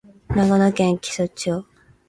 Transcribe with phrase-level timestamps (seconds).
[0.35, 1.63] 長野県木曽町